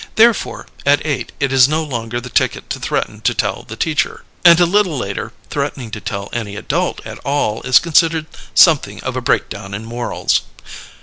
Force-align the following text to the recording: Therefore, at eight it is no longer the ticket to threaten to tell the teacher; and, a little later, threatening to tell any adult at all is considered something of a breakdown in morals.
Therefore, 0.15 0.65
at 0.83 1.05
eight 1.05 1.31
it 1.39 1.53
is 1.53 1.67
no 1.67 1.83
longer 1.83 2.19
the 2.19 2.27
ticket 2.31 2.71
to 2.71 2.79
threaten 2.79 3.21
to 3.21 3.35
tell 3.35 3.61
the 3.67 3.75
teacher; 3.75 4.23
and, 4.43 4.59
a 4.59 4.65
little 4.65 4.97
later, 4.97 5.31
threatening 5.51 5.91
to 5.91 6.01
tell 6.01 6.27
any 6.33 6.55
adult 6.55 7.05
at 7.05 7.19
all 7.19 7.61
is 7.61 7.77
considered 7.77 8.25
something 8.55 8.99
of 9.03 9.15
a 9.15 9.21
breakdown 9.21 9.75
in 9.75 9.85
morals. 9.85 10.41